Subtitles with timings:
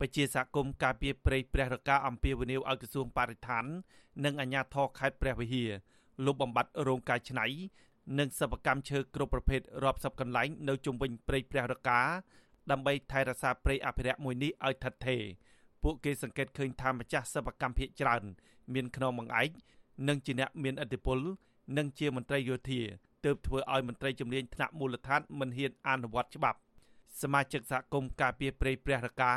[0.00, 3.64] ពជាសហគមន៍ការពារព្រៃព្រះរកាអំពីវនីវឲ្យក្រសួងបរិស្ថាន
[4.24, 5.70] និងអាជ្ញាធរខេត្តព្រះវិហារ
[6.26, 7.46] លុបបំបាត់រោងការច្នៃ
[8.18, 12.00] និងសិប្បកម្មឈើគ្រប់ប្រភេទរាប់សិបកន្លែងនៅជុំវិញព្រៃព្រះរកា
[12.70, 15.22] ដើម្បីថែរក្សាព្រៃអភិរក្សមួយនេះឲ្យថិតថេរ
[15.82, 18.22] ពួកគេសង្កេតឃើញថាម្ចាស់សិប្បកម្មភៀកច្រើន
[18.74, 19.50] មានខ្នងបង្អែក
[20.08, 21.18] និងជាអ្នកមានឥទ្ធិពល
[21.76, 22.80] និងជាមន្ត្រីយោធា
[23.24, 26.58] ទើបធ្វើឲ្យមន្ត្រីជំនាញថ្នាក់មូលដ្ឋានមិនហ៊ានអនុវត្តច្បាប់
[27.22, 29.32] សមាជិកសហគមន៍ការពារព្រៃព្រះរកា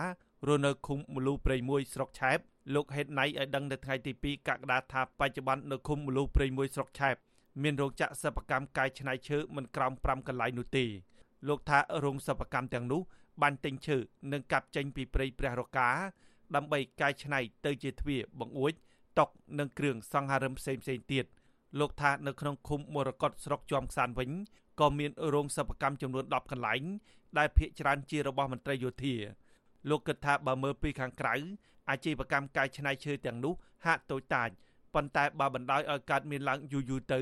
[0.47, 2.37] រស់នៅឃុំមូលូព្រៃមួយស្រុកឆែប
[2.75, 7.15] លោកហេតណៃឲ្យដឹងនៅថ្ងៃទី2កក្កដាថាបច្ចុប្បន្ននៅឃុំមូលូព្រៃមួយស្រុកឆែប
[7.61, 10.85] មានរោងចក្រសិប្បកម្មកាយច្នៃឈើមិនក្រោម5កន្លែងនោះទេ
[11.47, 13.01] លោកថារោងសិប្បកម្មទាំងនោះ
[13.41, 13.97] បានទិញឈើ
[14.31, 15.89] និងកាប់ចេញពីព្រៃព្រះរកា
[16.55, 18.73] ដើម្បីកាយច្នៃទៅជាទ្វារបង្អួច
[19.19, 20.83] តុកនិងគ្រឿងសង្ហារឹមផ្សេងៗ
[21.13, 21.25] ទៀត
[21.79, 24.31] លោកថានៅក្នុងឃុំមរកតស្រុកជាំខ្សានវិញ
[24.79, 26.83] ក៏មានរោងសិប្បកម្មចំនួន10កន្លែង
[27.37, 29.15] ដែលភ្នាក់ច្រើនជារបស់មន្ត្រីយោធា
[29.89, 31.35] លោកគិតថាបើមើលពីខាងក្រៅ
[31.89, 33.53] អាជីវកម្មកាយច្នៃឈើទាំងនោះ
[33.85, 34.49] ហាក់តូចតាច
[34.93, 37.21] ប៉ុន្តែបើបណ្ដោយឲ្យកើតមានឡើងយូរយូរទៅ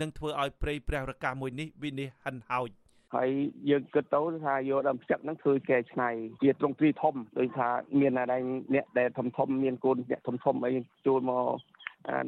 [0.00, 2.70] នឹងធ្វើឲ្យព្រៃព្រះរកាមួយនេះវិនិច្ឆ័យហិនហោច
[3.14, 3.30] ហើយ
[3.70, 6.10] យើងគិតទៅថាយកដើមផ្ចឹកហ្នឹងធ្វើកែច្នៃ
[6.42, 7.68] ជាទ្រង់ទ្រីធំដោយថា
[8.00, 8.38] មានតែ
[8.74, 10.72] អ្នកដែលធំធំមានកូនអ្នកធំធំអី
[11.06, 11.44] ចូលមក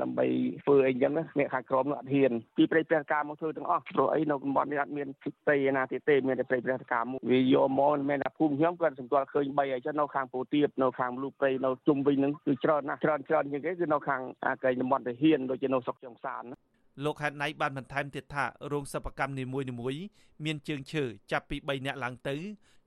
[0.02, 0.26] ដើម្បី
[0.64, 5.08] ធ្វើអីចឹងណាអ្នកខាងក្រមនោះអត់ហ៊ានពីព្រៃព្រះការមកធ្វើទាំងអស់ព្រោះអីនៅតំបន់នេះអត់មាន
[5.46, 16.56] ព្រៃណាទៀតទេមានតែព្រៃព្រះការមកវាយកមកមិនមែនថាភូមិខ្ញុំគាត់សម្គាល់ឃើញ3អីចឹងនៅខាងពូទៀបនៅខាងលូព្រៃនៅជុំវិញហ្នឹងគឺច្រើនណាស់ច្រើនច្រើនជាងគេគឺនៅខាងអាកែតំបន់ទាហានដូចជានៅស្រុកចុងសានណា
[17.04, 20.02] លោកហេតណៃបានបន្ថែមទៀតថារោងសិប្បកម្មនីមួយៗ
[20.44, 22.36] មានជើងឈើចាប់ពី3នាក់ឡើងទៅ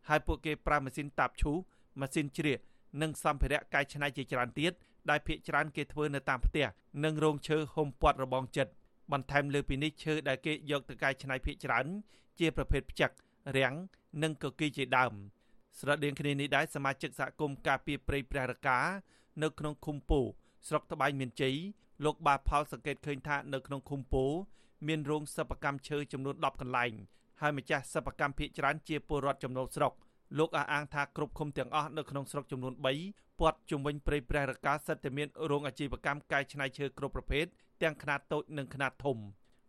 [0.10, 1.58] ហើយពួកគេប្រើម៉ាស៊ីនតាបឈូស
[2.00, 2.60] ម៉ាស៊ីនជ្រៀក
[3.02, 4.74] និងសម្ភារៈកែច្នៃជាច្រើនទៀត
[5.10, 6.66] ដែលភ្នាក់ច្រើនគេធ្វើនៅតាមផ្ទះ
[7.04, 8.72] និងរោងឈើហុំព័ទ្ធរបងចិត្ត
[9.12, 11.86] បន្ថែមលើពីនេះឈើដែលគេយកទៅកែច្នៃភ្នាក់ច្រើន
[12.40, 13.12] ជាប្រភេទផ្ចឹក
[13.58, 13.76] រាំង
[14.24, 15.14] និងកគីជាដើម
[15.80, 18.80] ស្រដៀងគ្នានេះដែរសមាជិកសហគមន៍ការពារព្រៃព្រះរកា
[19.44, 20.20] នៅក្នុងឃុំពោ
[20.68, 21.56] ស្រុកត្បែងមានជ័យ
[22.06, 24.26] លោកបាផលសង្កេតឃើញថានៅក្នុងឃុំពោ
[24.88, 26.92] មានរោងសិប្បកម្មឈើចំនួន10កន្លែង
[27.42, 29.94] ហើយម្ចាស់សិប្បកម្មភ ieck ច្រើនជាពលរដ្ឋចំណូលស្រុក
[30.38, 37.46] លោកអះអាងថាគ្រប់ឃុំទាំងអស់នៅក្នុងស្រុកចំនួន3 ព័ទ្ធជុំវិញព្រៃព្រះរកាសិតតែមានរោងអាជីវកម្មកែច្នៃឈើគ្រប់ប្រភេទ
[37.84, 39.18] ទាំងខ្នាតតូចនិងខ្នាតធំ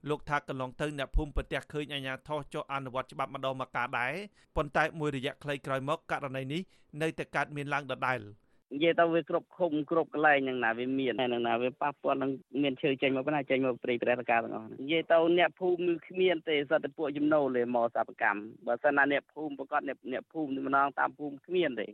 [0.09, 4.15] លោកថាកន្លងទៅអ្នកភូមិប្រទះឃើញអាជ្ញាធរចុះអនុវត្តច្បាប់ម្ដងម្កាលដែរ
[4.57, 6.63] ប៉ុន្តែមួយរយៈខ្លីក្រោយមកករណីនេះ
[7.03, 8.21] នៅតែកើតមានឡើងដដែល។
[8.75, 12.31] និយាយទៅវាគ្រប់ឃុំគ្រប់កន្លែងហ្នឹងណាវាមានហើយហ្នឹងណាវាប៉ះពាល់នឹង
[12.63, 21.87] មានឈើចេញមកប៉ុណ្ណាចេញមកព្រៃព្រះរកាទាំងអស់និយាយទៅអ្នកភូមិគ្មានទេសត្វពួកចំណូលទេមកសកម្មបើសិនណាអ្នកភូមិប្រកាសអ្នកអ្នកភូមិម្ដងតាមភូមិគ្មានទេ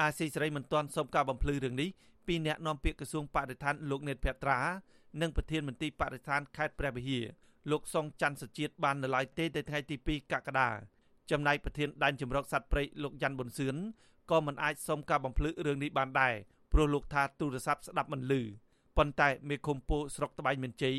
[0.00, 1.88] អាស៊ីសេរីមិនទាន់សូមការបំភ្លឺរឿងនេះ
[2.26, 4.58] ពីអ្នកនាំពាក្យក្រសួងបរិស្ថានលោកនេតភត្រា
[5.20, 7.24] និងប្រធានមន្ត្រីបរិស្ថានខេត្តព្រះវិហារ
[7.70, 10.68] លោកសុងច័ន្ទសុជាតិបាននៅឡើយទេទៅថ្ងៃទី2កក្កដា
[11.30, 13.76] ចំណែកប្រធានដែនជំរកសត្វព្រៃលោកយ៉ាន់ប៊ុនសឿន
[14.30, 16.34] ក៏មិនអាចសុំការបំភ្លឺរឿងនេះបានដែរ
[16.72, 18.42] ព្រោះលោកថាទូរស័ព្ទស្ដាប់មិនឮ
[18.96, 20.98] ប៉ុន្តែមេឃុំពូស្រុកត្បែងមានជ័យ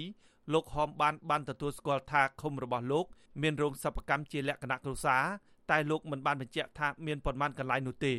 [0.53, 3.05] លោកហមបានបានទទួលស្គាល់ថាឃុំរបស់លោក
[3.41, 5.23] មានរោងសិប្បកម្មជាលក្ខណៈគ្រួសារ
[5.71, 8.13] តែលោកមិនបានបញ្ជាក់ថាមានប៉ុន្មានកន្លែងនោះទេ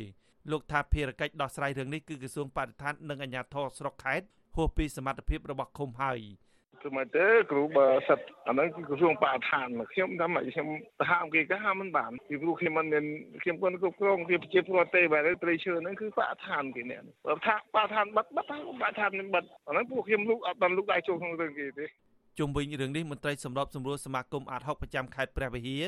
[0.51, 6.19] លោកថាភារកិច្ចដោះស្រាយរឿងនេះគឺក្រសួងបរិស្ថាននិងអាជ្ញាធរស្រុកខេត្តហួសពីសមត្ថភាពរបស់ឃុំហើយ
[6.83, 10.67] គឺមិនទេគ្រូបើសិតអាហ្នឹងគឺក្រសួងបរិស្ថានខ្ញុំថាមកខ្ញុំ
[10.99, 13.05] ទៅហាមគេក៏ហាមមិនបានពីព្រោះខ្ញុំមិនមាន
[13.43, 21.85] ខ្ញុំគាត់គ្រប់គ្រងពីប្រជាពលរដ្ឋទេបែរត្រីឈើហ្នឹងគឺបរិស្ថានគេអ្នកបើថាបរិស្ថានបិទបិទថាបរិស្ថានមិនបិទអាហ្នឹងពួកខ្ញុំលោកអត់បានលោកដៃចូលក្នុងរឿងគេទេ
[22.39, 25.83] ជុំវិញរឿងនេះមន្ត្រីសម្របសម្រួលសមាគមអាត60ប្រចាំខេត្តព្រះវិហារ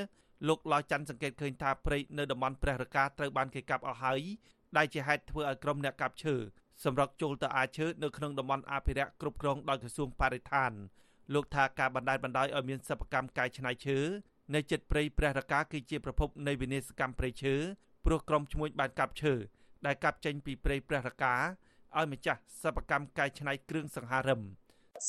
[0.47, 4.21] លោកឡោច័ន្ទសង្កេតឃើញថាព្រៃនៅតំបន់ព្រះរកាត្រូវបានគេកាប់អស់ហើយ
[4.77, 6.35] ដែលជាហេតុធ្វើឲ្យក្រុមអ្នកកាប់ឈើ
[6.83, 10.71] សម្រុកចូលទៅអាឈើនៅក្នុងតំបន់អភិរក្សគ្រប់គ្រងដោយក្រសួងបរិស្ថាន
[11.33, 13.97] លោកថាការបណ្ដាលបណ្ដោយឲ្យមានសិប្បកម្មកែច្នៃឈើ
[14.55, 17.55] នៅចិត្តព្រៃព្រះរកាគឺជាប្រភពនៃវិនាសកម្មព្រៃឈើ
[18.05, 19.33] ព្រោះក្រុមឈ្មួញបានកាប់ឈើ
[19.85, 21.35] ដែលកាប់ចេញពីព្រៃព្រះរកា
[21.97, 24.41] ឲ្យម្ចាស់សិប្បកម្មកែច្នៃគ្រឿងសង្ហារឹម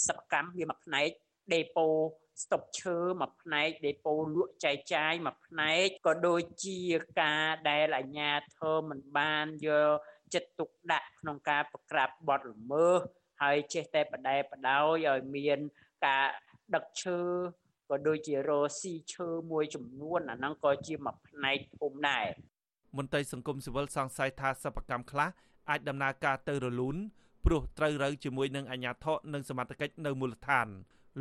[0.06, 1.11] សិប្បកម្មវាមួយផ្នែក
[1.53, 1.88] ដេប៉ូ
[2.43, 6.78] ស្តុកឈើមួយផ្នែកដេប៉ូលក់ចែកចាយមួយផ្នែកក៏ដូចជា
[7.21, 9.91] ការដែលអាជ្ញាធរមិនបានយក
[10.34, 13.00] ចិត្តទុកដាក់ក្នុងការប្រក្រាបបទល្មើស
[13.43, 15.58] ហើយចេះតែបដែបដោយឲ្យមាន
[16.06, 16.26] ការ
[16.75, 17.19] ដឹកឈើ
[17.90, 18.50] ក៏ដូចជារ
[18.81, 22.26] ស៊ីឈើមួយចំនួនអាហ្នឹងក៏ជាមួយផ្នែកធំដែរ
[22.97, 25.29] មន្ត្រីសង្គមស៊ីវិលសង្ស័យថាសិប្បកម្មខ្លះ
[25.70, 26.97] អាចដំណើរការទៅរលូន
[27.44, 30.69] ព្រោះត្រូវរើជាមួយនឹងអាជ្ញាធរនិងសមត្ថកិច្ចនៅមូលដ្ឋាន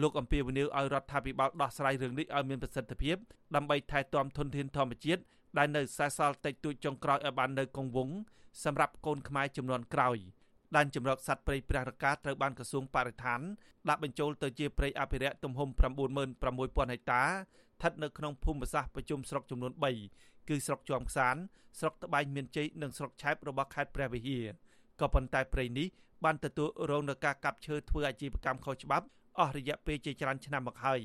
[0.01, 3.15] លោកអំពីវនីវឲ្យរដ្ឋាភិបាលដោះស្រាយរឿងនេះឲ្យមានប្រសិទ្ធភាព
[3.55, 5.21] ដើម្បីថែទាំធនធានធម្មជាតិ
[5.57, 8.15] ដែលនៅសេសសល់តិចតួចចុងក្រោយឲ្យបាននៅគង់វង្ស
[8.63, 10.19] សម្រាប់កូនខ្មែរចំនួនក្រោយ។
[10.75, 13.41] ដែនជម្រកសត្វព្រៃព្រះរកាត្រូវបានក្រសួងបរិស្ថាន
[13.89, 19.71] ដាក់បញ្ចូលទៅជាព្រៃអភិរក្សទំហំ96000ហិកតាស្ថិតនៅក្នុងភូមិសាស្ត្រប្រជុំស្រុកចំនួន
[20.09, 21.35] 3គឺស្រុកជាំខ្សាន
[21.79, 24.45] ស្រុកត្បែងមានជ័យនិងស្រុកឆែបរបស់ខេត្តព្រះវិហារ
[25.01, 25.87] ក៏ប៉ុន្តែព្រៃនេះ
[26.23, 29.05] បានទទួលរងនឹងការកាប់ឈើធ្វើអាជីវកម្មខុសច្បាប់
[29.39, 31.01] អស់រយៈពេលជាច្រើនឆ្នាំមកហើយ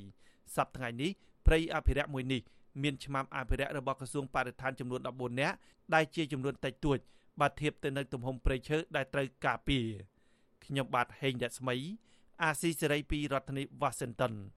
[0.56, 1.10] សប្តាហ៍ថ្ងៃនេះ
[1.46, 2.40] ព្រៃអភិរក្សមួយនេះ
[2.82, 5.56] មានឆ្មាំអភិរក្សរបស់ក្រសួងបរិស្ថានចំនួន14នាក់
[5.94, 6.98] ដែលជាចំនួនតិចតួច
[7.40, 9.86] បើធៀបទៅនឹងទំហំព្រៃឈើដែលត្រូវការពារ
[10.64, 11.76] ខ្ញុំបាទហេងរស្មី
[12.42, 14.34] អាស៊ីសេរីពីរដ្ឋធានី Washington